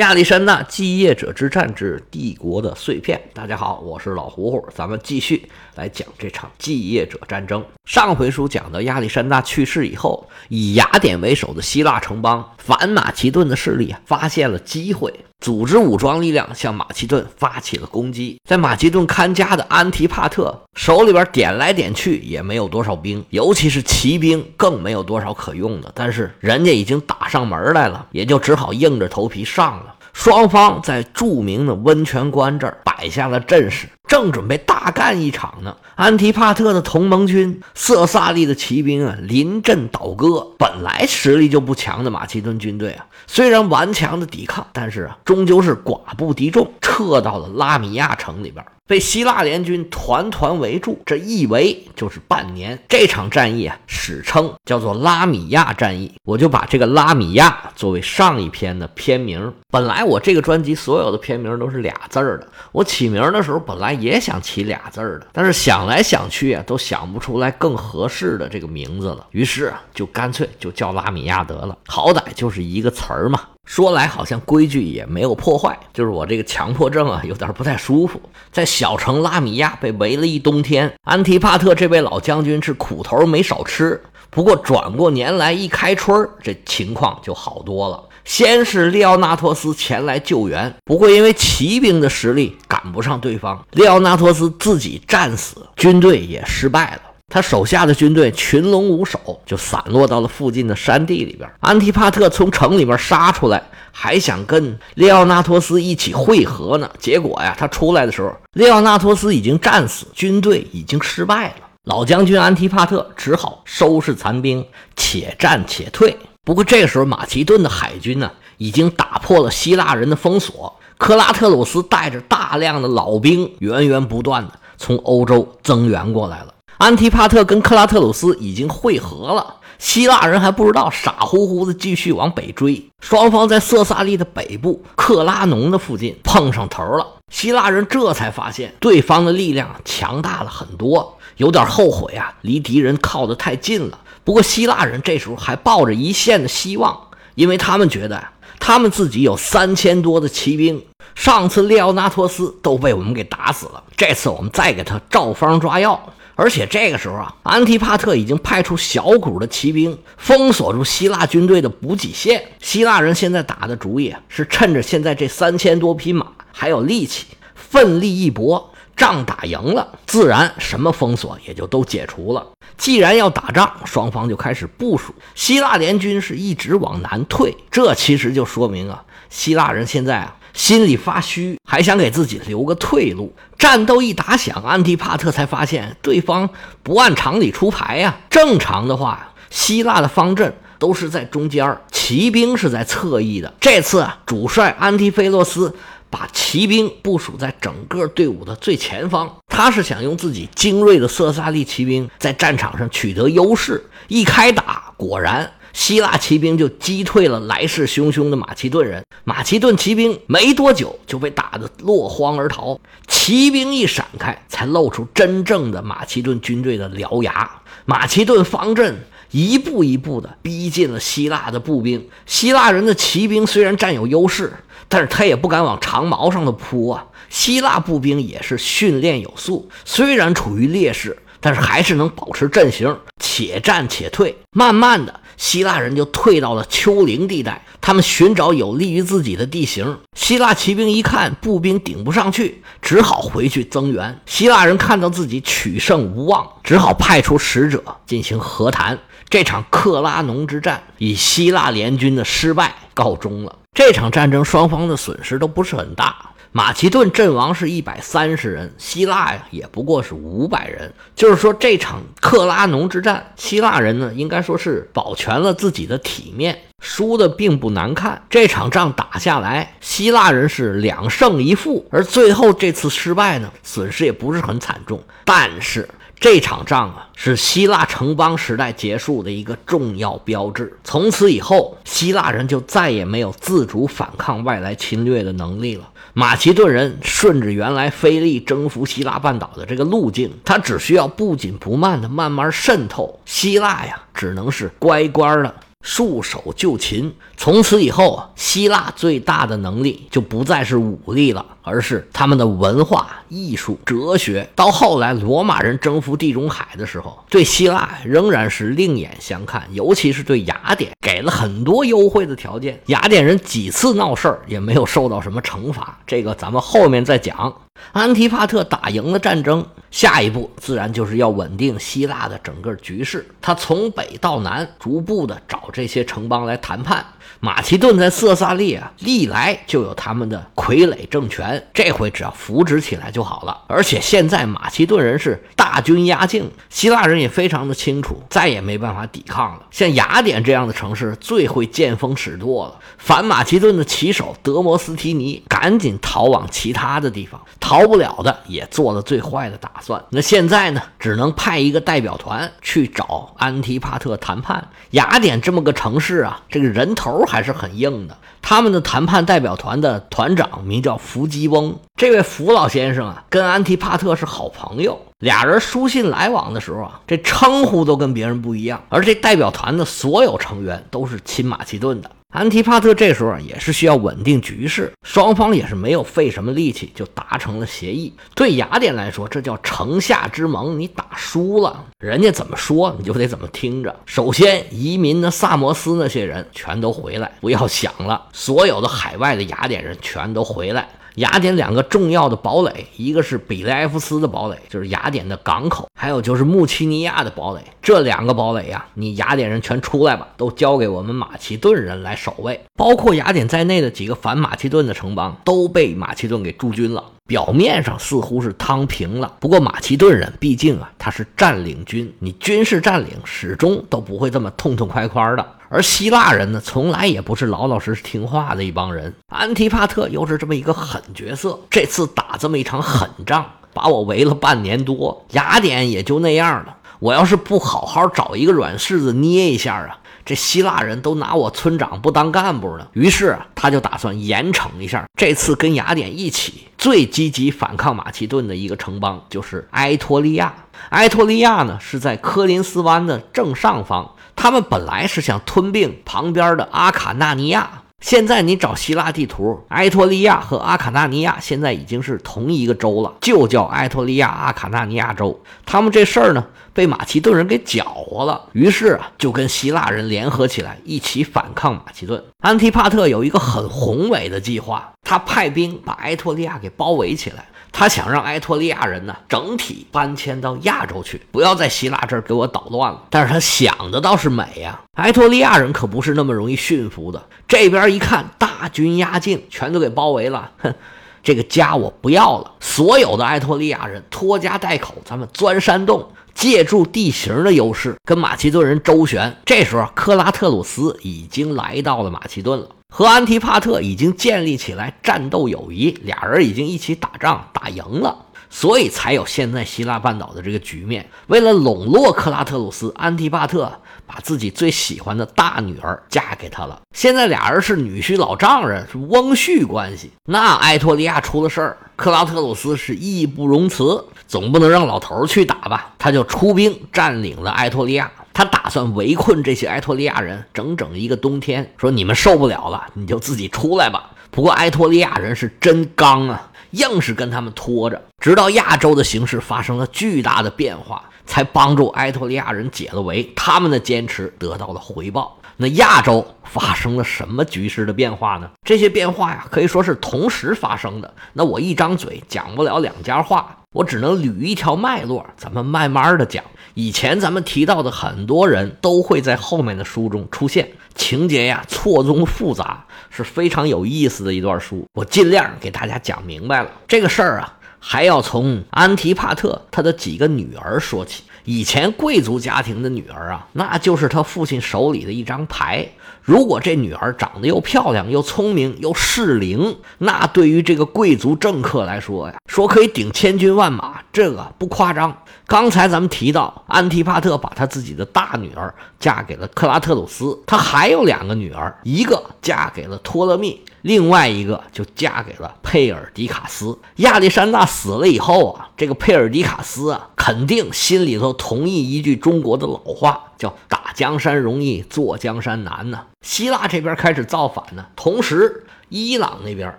[0.00, 3.20] 亚历山大继业者之战之帝国的碎片。
[3.34, 7.62] 大家好，我是老胡胡，咱们继续来讲这场继业者战争。
[7.90, 18.40] 上回书讲到亚历山大去世以后，以雅典为首的希腊城邦反马其顿的势力发现了机会，组织武装力量向马其顿发起了攻击。
[18.48, 25.90] 在马其顿看家的安提帕特手里边点来点去也没有多少兵，尤其是骑兵更没有多少可用的。
[25.92, 29.96] 但是人家已经打上门来了，也就只好硬着头皮上了。
[30.12, 35.76] 双方在著名的温泉关这儿摆下了阵势，正准备大干一场呢。
[35.94, 40.52] 安提帕特的同盟军色萨利的骑兵啊，临阵倒戈。
[40.58, 48.64] 本来实力就不强的马其顿军队啊，虽然顽强的抵抗，但是啊，终究是寡不敌众，撤到了拉米亚城里边。
[48.86, 52.76] 被希腊联军团团围住，这一围就是半年。
[52.88, 56.12] 这场战役啊，史称叫做拉米亚战役。
[56.24, 59.54] 我就把这个拉米亚作为上一篇的片名。
[59.70, 62.48] 本来我这个专辑所有的片名都是俩字儿的。
[62.72, 69.26] 我起名的时候本来也想起俩字儿的，但是想来想去啊，都想不出来更合适的这个名字了。
[69.32, 73.40] 于是啊，就干脆就叫拉米亚得了，好歹就是一个词儿嘛。
[73.66, 78.20] 说来好像规矩也没有破坏，就是我这个强迫症啊，有点不太舒服。
[78.50, 84.02] 在小城拉米亚被围了一冬天，安提帕特这位老将军是苦头没少吃。
[84.28, 88.02] 不过转过年来一开春这情况就好多了。
[88.30, 97.00] 先是利奥纳托斯前来救援，不过因为骑兵的实力赶不上对方，利奥纳托斯自己战死，军队也失败了。
[97.28, 101.50] 他手下的军队群龙无首，就散落到了附近的山地里边。
[101.58, 106.88] 安提帕特从城里边杀出来，还想跟利奥纳托斯一起会合呢。
[107.00, 111.54] 结果呀，他出来的时候，利奥纳托斯已经战死，军队已经失败了。
[111.82, 116.16] 老将军安提帕特只好收拾残兵，且战且退。
[116.50, 120.80] 不过这个时候，马其顿的海军呢，已经打破了希腊人的封锁。
[120.98, 126.52] 克拉特鲁斯带着大量的老兵，源源不断的从欧洲增援过来了。
[126.78, 132.84] 安提帕特跟克拉特鲁斯已经会合了，希腊人还不知道，傻乎乎的继续往北追。
[133.00, 144.00] 双方在色萨利的北部克拉农的附近碰上头了，希腊人这才发现对方的力量强大了很多，有点后悔啊，离敌人靠得太近了。
[144.30, 146.96] 不过希腊人这时候还抱着一线的希望，
[147.34, 148.22] 因为他们觉得
[148.60, 150.80] 他们自己有三千多的骑兵，
[151.16, 156.00] 上次列奥纳托斯都被我们给打死了，这次我们再给他照方抓药。
[156.36, 162.40] 而且这个时候啊，安提帕特已经派出小股的骑兵封锁住希腊军队的补给线。
[162.60, 167.26] 希腊人现在打的主意是趁着现在这三千多匹马还有力气，
[167.56, 168.69] 奋力一搏，
[169.00, 172.46] 仗打赢了，自然什么封锁也就都解除了。
[172.76, 175.14] 既然要打仗，双方就开始部署。
[175.34, 180.36] 希腊联军是一直往南退，这其实就说明啊，希腊人现在啊。
[180.52, 183.32] 心里发虚，还想给自己留个退路。
[183.56, 186.50] 战斗一打响，安提帕特才发现对方
[186.82, 188.18] 不按常理出牌呀。
[188.28, 193.54] 正常的话，希腊的方阵都是在中间，骑兵是在侧翼的。
[193.60, 195.74] 这次啊，主帅安提菲洛斯
[196.10, 203.88] 把骑兵部署在整个队伍的最前方，他是想用自己精锐的色萨利骑兵在战场上取得优势。
[204.08, 205.50] 一开打，果然。
[205.72, 212.78] 希腊骑兵就击退了来势汹汹的马其顿人，马其顿骑兵没多久就被打得落荒而逃。
[213.06, 217.50] 骑兵一闪开，才露出真正的马其顿军队的獠牙。
[217.84, 222.08] 马其顿方阵一步一步地逼近了希腊的步兵。
[222.26, 224.52] 希腊人的骑兵虽然占有优势，
[224.88, 227.06] 但是他也不敢往长矛上头扑啊。
[227.28, 234.36] 希腊步兵也是训练有素，虽然处于劣势，但是还是能保持阵型，且战且退。
[234.50, 235.20] 慢慢的。
[235.40, 239.98] 希腊人就退到了丘陵地带，他们寻找有利于自己的地形。
[240.14, 244.20] 希腊骑兵一看步兵顶不上去，只好回去增援。
[244.26, 248.98] 希腊人看到自己取胜无望，只好派出使者进行和谈。
[249.30, 253.56] 这场克拉农之战以希腊联军的失败告终了。
[253.90, 256.14] 这场战争双方的损失都不是很大。
[256.52, 260.94] 马其顿阵亡是一百三十人，希腊呀也不过是五百人。
[261.16, 268.22] 就是说，这场克拉农之战，希腊人呢应该说是保全了自己的体面，输的并不难看。
[268.30, 275.02] 这场仗打下来，希腊人是两胜一负，而最后这次失败呢，损失也不是很惨重。
[275.24, 275.88] 但是
[276.20, 280.78] 这场仗啊，是希腊城邦时代结束的一个重要标志。
[280.84, 285.88] 从此以后，希腊人就再也没有自主反抗外来侵略的能力了。
[286.12, 297.12] 马其顿人顺着原来菲利征服希腊半岛的这个路径，他只需要不紧不慢的慢慢渗透希腊呀，只能是乖乖的束手就擒。
[297.36, 304.48] 从此以后，希腊最大的能力就不再是武力了，而是他们的文化、艺术、哲学。
[304.54, 312.80] 到后来，罗马人征服地中海的时候，对希腊仍然是另眼相看，尤其是对雅典，给了很多优惠的条件。
[312.86, 317.52] 雅典人几次闹事儿也没有受到什么惩罚，这个咱们后面再讲。
[317.92, 323.28] 安提帕特打赢了战争，下一步自然就是要稳定希腊的整个局势。
[323.40, 327.04] 他从北到南，逐步的找这些城邦来谈判。
[327.42, 333.62] 马其顿在色萨利啊，历来就有他们的傀儡政权，这回只要扶植起来就好了。
[333.66, 339.62] 而且现在马其顿人是大军压境，希腊人也非常的清楚，再也没办法抵抗了。
[339.70, 342.78] 像雅典这样的城市，最会见风使舵了。
[342.98, 350.04] 反马其顿的旗手德摩斯提尼赶紧逃往其他的地方，逃不了的也做了最坏的打算。
[350.10, 354.66] 那现在呢，只能派一个代表团去找安提帕特谈判。
[354.90, 357.24] 雅典这么个城市啊，这个人头。
[357.28, 358.16] 还是很硬的。
[358.42, 368.82] 他们的谈判代表团的团长名叫伏基翁，这位伏老先生啊，跟安提帕特是好朋友，俩人书信来往的时候啊，这称呼都跟别人不一样。
[368.88, 372.10] 而这代表团的所有成员都是亲马其顿的。
[372.30, 378.12] 安提帕特这时候也是需要稳定局势，双方也是没有费什么力气就达成了协议。
[378.36, 383.94] 对雅典来说，这叫城下之盟，你打输了，人家怎么说你就得怎么听着。
[384.06, 390.88] 首先，移民的萨摩斯那些人全都回来，不要想了，所有的海外的雅典人全都回来。
[391.16, 397.60] 雅典两个重要的堡垒，一个是比雷埃夫斯的堡垒，就是雅典的港口；还有就是穆奇尼亚的堡垒。
[397.90, 402.60] 这两个堡垒呀，你雅典人全出来吧，都交给我们马其顿人来守卫。
[402.76, 407.02] 包括雅典在内的几个反马其顿的城邦都被马其顿给驻军了。
[407.26, 415.44] 表面上似乎是汤平了，不过马其顿人毕竟啊，他是占领军，你军事占领始终都不会这么痛痛快快的。
[415.68, 419.12] 而希腊人呢，从来也不是老老实实听话的一帮人。
[419.30, 423.44] 安提帕特又是这么一个狠角色，这次打这么一场狠仗，
[423.74, 426.76] 把我围了半年多，雅典也就那样了。
[427.00, 429.98] 我要是不好好找一个软柿子捏一下啊！
[430.24, 435.04] 这希腊人都拿我村长不当干部呢，于是他就打算严惩一下。
[435.16, 440.54] 这次跟雅典一起最积极反抗马其顿的一个城邦就是埃托利亚。
[440.90, 447.79] 埃托利亚呢是在科林斯湾的正上方，他们本来是想吞并旁边的阿卡纳尼亚。
[448.00, 455.38] 现在你找希腊地图，埃托利亚和阿卡纳尼亚现在已经是同一个州了，就叫埃托利亚阿卡纳尼亚州。
[455.66, 456.46] 他们这事儿呢？
[456.72, 462.22] 被马其顿人给搅和了，于是啊，就跟希腊人联合起来，一起反抗马其顿。
[462.38, 473.02] 安提帕特有一个很宏伟的计划，他派兵把埃托利亚给包围起来，他想让埃托利亚人呢整体搬迁到亚洲去，不要在希腊这儿给我捣乱了。
[473.10, 477.22] 但是他想的倒是美呀，埃托利亚人可不是那么容易驯服的。
[477.48, 480.74] 这边一看大军压境，全都给包围了，哼，
[481.22, 482.52] 这个家我不要了。
[482.60, 486.10] 所有的埃托利亚人拖家带口，咱们钻山洞。
[486.32, 501.08] 借助地形的优势跟马其顿人周旋，这时候克拉特鲁斯已经来到了马其顿了，和安提帕特已经建立起来战斗友谊，俩人已经一起打仗打赢了，所以才有现在希腊半岛的这个局面。
[501.28, 510.10] 为了笼络克拉特鲁斯，安提帕特把自己最喜欢的大女儿嫁给他了，现在俩人是女婿老丈人，是翁婿关系。
[510.26, 511.78] 那埃托利亚出了事儿。
[511.94, 515.94] 克拉特鲁斯是义不容辞，总不能让老头去打吧？
[515.98, 521.72] 他就出兵占领了埃托利亚，他打算围困这些埃托利亚人整整一个冬天。
[521.76, 524.10] 说你们受不了了，你就自己出来吧。
[524.30, 533.28] 不过埃托利亚人是真刚啊，硬是跟他们拖着，直到亚洲的形势发生了巨大的变化，才帮助埃托利亚人解了围。
[533.34, 535.36] 他们的坚持得到了回报。
[535.56, 538.48] 那亚洲发生了什么局势的变化呢？
[538.64, 541.12] 这些变化呀，可以说是同时发生的。
[541.34, 546.42] 那我一张嘴讲不了两家话，我只能捋一条脉络，咱们慢慢的讲。
[546.74, 554.84] 以前咱们提到的很多人都会在后面的书中出现，情节呀错综复杂，是非常有意思的一段书。
[554.94, 561.22] 我尽量给大家讲明白了这个事儿啊，还要从安提帕特他的几个女儿说起。
[561.44, 565.88] 以前贵族家庭的女儿啊，那就是他父亲手里的一张牌。
[566.22, 575.16] 如果这女儿长得又漂亮又聪明又适龄，那对于这个贵族政客来说呀，说可以顶千军万马，这个不夸张。
[575.50, 586.78] 刚才咱们提到，安提帕特把他自己的大女儿嫁给了克拉特鲁斯，他还有两个女儿，一个嫁给了托勒密，另外一个就嫁给了佩尔迪卡斯。
[586.98, 596.02] 亚历山大死了以后啊，这个佩尔迪卡斯啊，肯定心里头同意一句中国的老话，叫打江山容易坐江山难呢。
[596.24, 598.66] 希腊这边开始造反呢，同时。
[598.90, 599.72] 伊朗那边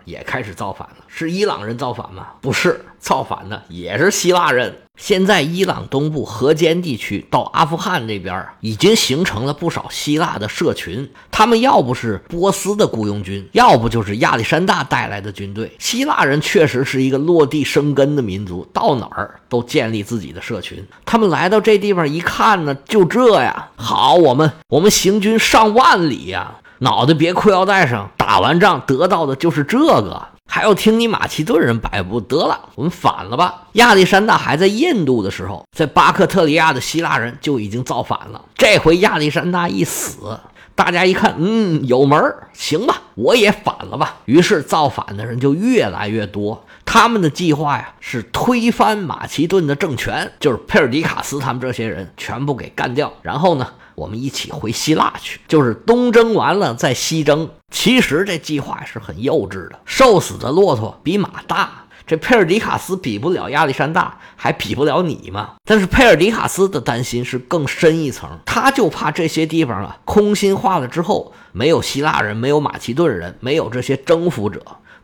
[0.06, 2.28] 也开始造反了，是伊朗人造反吗？
[2.42, 4.74] 不是，造反的也是希腊人。
[4.98, 15.72] 现在伊朗东部河间地区到阿富汗这边已经形成了不少希腊的社群，他们要不是波斯的雇佣军，要不就是亚历山大带来的军队。
[15.80, 20.86] 希腊人确实是一个落地生根的民族，到哪儿都建立自己的社群。
[21.04, 26.58] 他们来到这地方一看呢，就这呀，好，我们我们行军上万里呀。
[26.84, 32.20] 脑袋别裤腰带上，打完仗得到的就是这个，还要听你马其顿人摆布？
[32.20, 33.68] 得了，我们反了吧！
[33.74, 38.46] 亚历山大还在印度的时候，在巴克特利亚的希腊人就已经造反了。
[38.56, 40.40] 这回亚历山大一死，
[40.74, 44.16] 大家一看，嗯，有门儿，行吧，我也反了吧。
[44.26, 46.66] 于是造反的人就越来越多。
[46.84, 53.68] 他们的计划呀，是推翻马其顿的政权，就是佩尔迪卡斯他们这些人全部给干掉，然后呢？
[54.02, 57.48] 我们一起回希腊去，就是东征完了再西征。
[57.70, 59.80] 其实这计划是很幼稚的。
[59.86, 65.52] 瘦死的骆驼比马大，这佩尔迪卡斯比不了亚历山大，还比不了你吗？
[65.64, 74.60] 但是佩尔迪卡斯的担心是更深一层，他就怕这些地方啊空心化了之后，没有希腊人，没有马其顿人，没有这些征服者。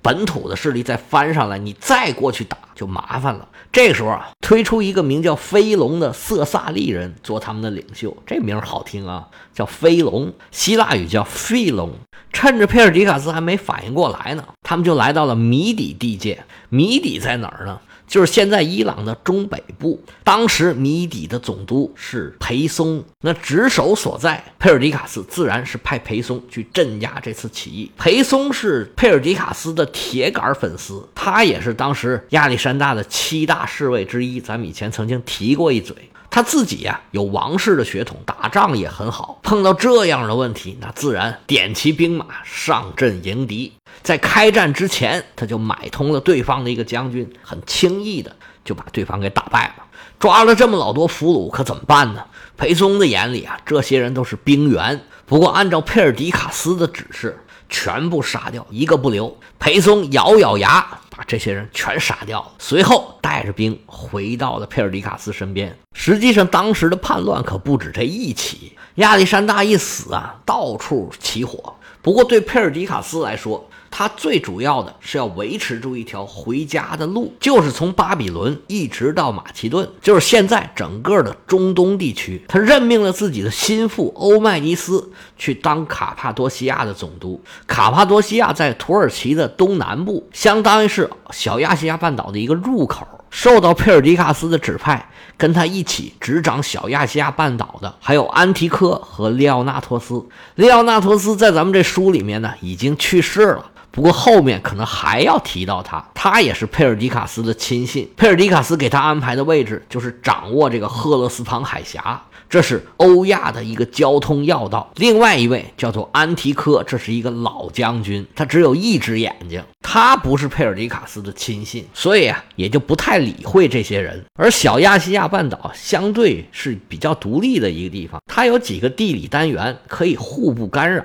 [0.08, 3.46] 本土的势力再翻上来，你再过去打就麻烦了。
[3.74, 11.92] 这时候啊，推出一个名叫飞龙的色萨利人做他们的领袖，这名好听啊，叫飞龙，希腊语叫飞龙。
[12.32, 16.46] 趁着佩尔迪卡斯还没反应过来呢，他们就来到了谜底地界。
[16.70, 17.78] 谜底在哪儿呢？
[18.08, 27.92] 就是现在伊朗的中北部，当时米底的总督是裴松，那职守所在，佩尔迪卡斯自然是派裴松去镇压这次起义。
[27.98, 34.40] 裴松是佩尔迪卡斯的铁杆粉丝，他也是当时亚历山大的七大侍卫之一。
[34.40, 35.94] 咱们以前曾经提过一嘴，
[36.30, 39.42] 他自己呀有王室的血统，打仗也很好。
[39.44, 43.74] 碰到这样的问题，那自然点齐兵马上阵迎敌。
[44.08, 48.34] 在开战之前，他就买通了对方的一个将军，很轻易的
[48.64, 49.84] 就把对方给打败了。
[50.18, 52.24] 抓了这么老多俘虏，可怎么办呢？
[52.56, 55.02] 裴松的眼里啊，这些人都是兵员。
[55.26, 57.38] 不过按照佩尔迪卡斯的指示，
[57.68, 59.38] 全部杀掉，一个不留。
[59.60, 62.54] 裴松咬咬牙，把这些人全杀掉了。
[62.60, 65.78] 随后带着兵回到了佩尔迪卡斯身边。
[65.92, 68.72] 实际上，当时的叛乱可不止这一起。
[68.96, 71.74] 亚历山大一死啊，到处起火。
[72.02, 82.44] 不过对佩尔迪卡斯来说，他最主要的是要维持住一条回家的路，就是从巴比伦一直到马其顿，就是现在整个的中东地区。
[82.48, 87.42] 他任命了自己的心腹欧迈尼斯去当卡帕多西亚的总督。
[87.66, 93.08] 卡帕多西亚在土耳其的东南部，相当于是小亚细亚半岛的一个入口。
[93.30, 100.26] 受到佩尔迪卡斯的指派，跟他一起执掌小亚细亚半岛的还有安提柯和利奥纳托斯。
[100.56, 103.66] 利奥纳托斯在咱们这书里面呢已经去世了。
[103.98, 108.08] 不过后面可能还要提到他，他也是佩尔迪卡斯的亲信。
[108.16, 114.88] 佩尔迪卡斯给他安排的位置就是掌握这个赫勒斯滂海峡，这是欧亚的一个交通要道。
[114.98, 124.24] 另外一位叫做安提柯，这是一个老将军，他只有一只眼睛，他不是佩尔迪卡斯的亲信，所以啊也就不太理会这些人。
[124.36, 131.04] 而小亚细亚半岛相对是比较独立的一个地方，它有几个地理单元可以互不干扰。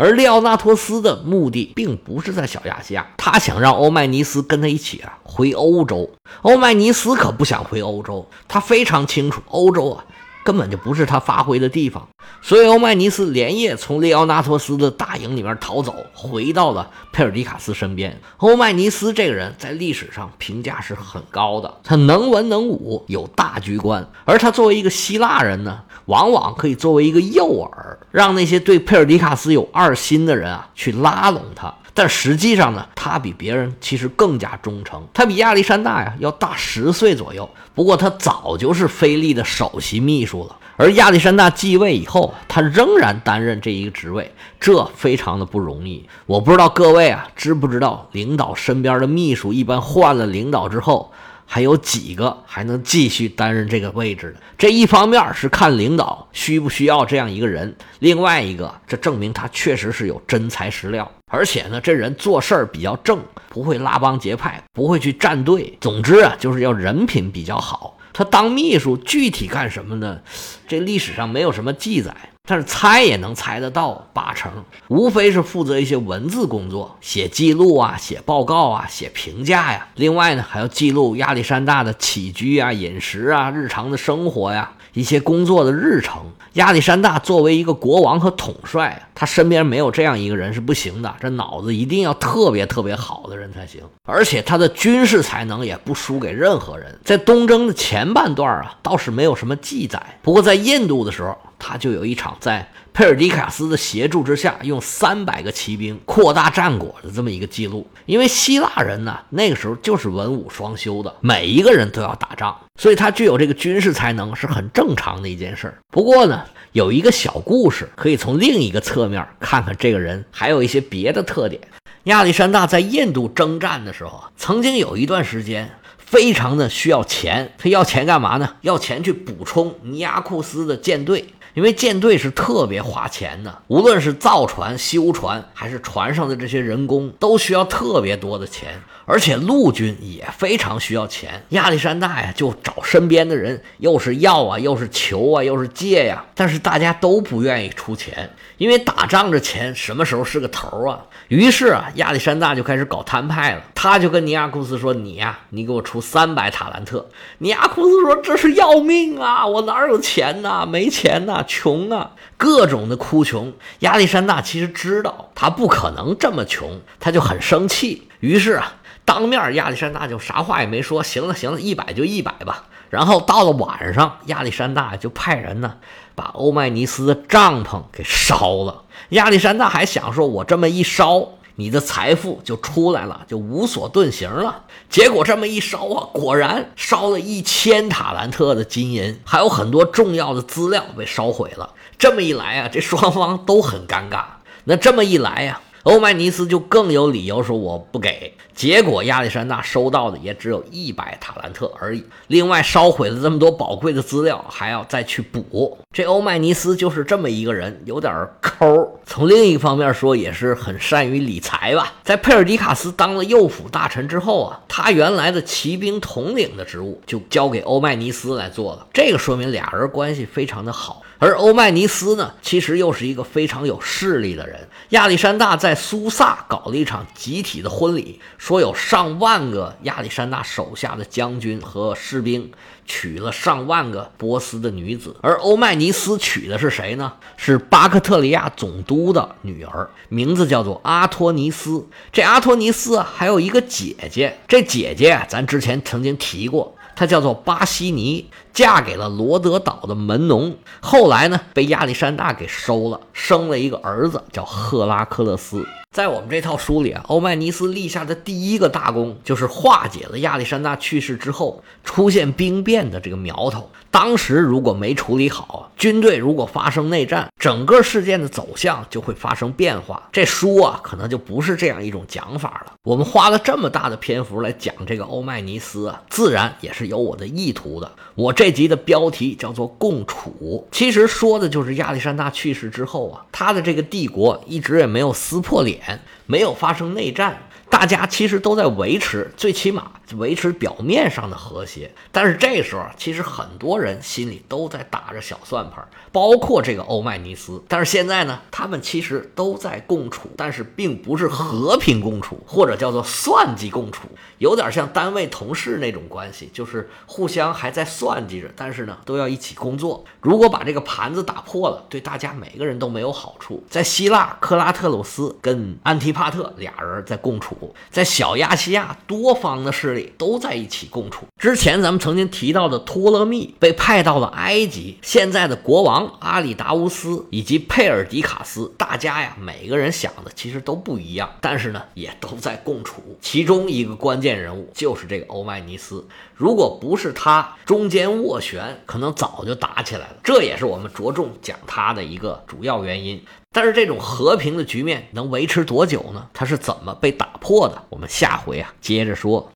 [0.00, 6.10] 而利奥纳托斯的目的并不是在小亚细亚，他想让欧迈尼斯跟他一起啊回欧洲。
[6.40, 10.04] 欧迈尼斯可不想回欧洲，他非常清楚欧洲啊。
[10.42, 12.08] 根本就不是他发挥的地方，
[12.40, 18.18] 所以欧迈尼斯连夜从列奥纳托斯的大营里面逃走，回到了佩尔迪卡斯身边。
[18.38, 27.70] 欧迈尼斯这个人在历史上评价是很高的，他能文能武，有大局观，而他作为一个希腊人呢，往往可以作为一个诱饵，
[28.10, 31.72] 让那些对佩尔迪卡斯有二心的人啊去拉拢他。
[31.94, 35.00] 但实际上呢，他比别人其实更加忠诚。
[35.14, 40.56] 他比亚历山大呀要大十岁左右，不过他早就是菲利的首席秘书了。
[40.76, 46.04] 而亚历山大继位以后，他仍然担任这一个职位，这非常的不容易。
[46.26, 51.12] 我不知道各位啊知不知道，领导身边的秘书一般换了领导之后。
[51.52, 54.40] 还有几个还能继续担任这个位置的？
[54.56, 65.76] 这一方面是看领导需不需要这样一个人，另外一个这证明他确实是有真材实料，而且呢，这人做事儿比较正，不会拉帮结派，不会去站队。
[65.80, 67.98] 总之啊，就是要人品比较好。
[68.12, 70.20] 他当秘书具体干什么呢？
[70.68, 72.14] 这历史上没有什么记载。
[72.50, 74.50] 但是猜也能猜得到八成，
[74.88, 79.86] 无非是负责一些文字工作，写记录啊，写报告啊，写评价呀。
[79.94, 86.20] 另外呢，还要记录亚历山大的起居啊、饮食啊、日常的生活呀，一些工作的日程。
[86.54, 93.80] 亚历山大作为一个国王和统帅，他身边没有这样一个人是不行的，这脑子一定要特别特别好的人才行。
[94.02, 96.98] 而且他的军事才能也不输给任何人。
[97.04, 101.38] 在东征的前半段啊，倒是没有什么记载，不过在印度的时候。
[101.60, 107.86] 他就有一场在佩尔迪卡斯的协助之下，用三百个骑兵扩大战果的这么一个记录。
[108.06, 115.78] 因为希腊人呢，那个时候就是文武双修的，每一个人都要打仗，所以他具有这个军事才能是很正常的一件事儿。
[115.92, 121.60] 不过呢，有一个小故事可以从另一个侧面看看这个人还有一些别的特点。
[122.04, 125.70] 亚历山大在印度征战的时候啊，曾经有一段时间。
[125.98, 128.56] 非常的需要钱，他要钱干嘛呢？
[128.62, 131.24] 要钱去补充尼亚库斯的舰队，
[131.60, 138.80] 因为舰队是特别花钱的，无论是造船、修船，还是船上的这些人工，都需要特别多的钱。
[139.04, 151.00] 而且陆军也非常需要钱，亚历山大呀就找身边的人，又是要啊，又是求啊，又是借呀，但是大家都不愿意出钱，因为打仗这钱什么时候是个头啊？
[151.26, 160.64] 于是啊，亚历山大就开始搞摊派了，他就跟尼亚库斯说：“你呀，你给我出三百塔兰特。”尼亚库斯说：“这是要命啊，我哪有钱呐？
[160.64, 168.74] 没钱呐，穷啊，各种的哭穷。”亚历山大其实知道他不可能这么穷，他就很生气，于是啊。
[169.02, 172.66] 当面亚历山大就啥话也没说，行了行了，一百就一百吧。
[172.90, 175.78] 然后到了晚上，亚历山大就派人呢，
[176.14, 178.84] 把欧迈尼斯的帐篷给烧了。
[179.08, 181.26] 亚历山大还想说，我这么一烧，
[181.60, 184.64] 你的财富就出来了，就无所遁形了。
[184.88, 191.74] 结果这么一烧啊，果然烧了一千塔兰特的金银，还有很多重要的资料被烧毁了。
[191.98, 194.24] 这么一来啊，这双方都很尴尬。
[194.64, 195.60] 那这么一来呀。
[195.84, 202.04] 欧迈尼斯就更有理由说我不给，结果亚历山大收到的也只有一百塔兰特而已。
[202.26, 205.78] 另外烧毁了这么多宝贵的资料，还要再去补。
[205.92, 209.00] 这欧迈尼斯就是这么一个人，有点抠。
[209.06, 211.94] 从另一方面说，也是很善于理财吧。
[212.04, 218.86] 在佩尔迪卡斯当了右辅大臣之后啊，他原来的骑兵统领的职务就交给欧迈尼斯来做了。
[218.92, 221.02] 这个说明俩人关系非常的好。
[221.18, 224.58] 而欧迈尼斯呢，其实又是一个非常有势力的人。
[224.90, 232.50] 亚历山大在在苏萨搞了一场集体的婚礼，说有上万个亚历山大手下的将军和士兵
[232.84, 235.14] 娶了上万个波斯的女子。
[235.22, 237.12] 而欧迈尼斯娶的是谁呢？
[237.36, 241.86] 是巴克特里亚总督的女儿，名字叫做阿托尼斯。
[242.10, 246.74] 这阿托尼斯还有一个姐姐，这姐姐，咱之前曾经提过。
[246.96, 255.66] 她叫做巴西尼，嫁给了罗德岛的门农，后来呢被亚历山大给收了，生了一个儿子叫赫拉克勒斯。
[255.90, 263.68] 在我们这套书里啊，欧迈尼斯立下的第一个大功就是化解了亚历山大去世之后出现兵变的这个苗头。
[263.90, 270.08] 当时如果没处理好，军队如果发生内战，整个事件的走向就会发生变化。
[270.12, 272.74] 这书啊，可能就不是这样一种讲法了。
[272.84, 277.90] 我们花了这么大的篇幅来讲这个欧迈尼斯啊，自然也是有我的意图的。
[278.14, 287.38] 我这集的标题叫做“共处”，其实说的就是亚历山大去世之后啊，他的这个帝国一直也没有撕破脸，没有发生内战。
[287.68, 291.92] 大家其实都在维持，最起码维持表面上的和谐。
[292.12, 297.62] 但是这时候，其实很多人心里都在打着小算盘，包括这个欧迈尼斯。
[297.68, 310.04] 但是现在呢，他们其实都在共处，但是并不是和平共处，或者叫做算计共处，有点像单位同事那种关系，就是互相还在算计着，但是呢，都要一起工作。
[310.20, 313.62] 如果把这个盘子打破了，对大家每个人都没有好处。
[313.68, 317.74] 在希腊，克拉特鲁斯跟安提帕特俩人在共处。
[317.90, 321.26] 在小亚细亚，多方的势力都在一起共处。
[321.38, 333.02] 之前咱们曾经提到的托勒密被派到了埃及，现在的国王阿里达乌斯以及佩尔迪卡斯，大家呀，每个人想的其实都不一样，但是呢，也都在共处。
[333.20, 340.16] 其中一个关键人物就是这个欧迈尼斯，如果不是他中间斡旋，可能早就打起来了。
[340.22, 343.22] 这也是我们着重讲他的一个主要原因。
[343.52, 346.28] 但是这种和平的局面能维持多久呢？
[346.32, 347.82] 它是怎么被打破的？
[347.88, 349.48] 我们下回啊接着说。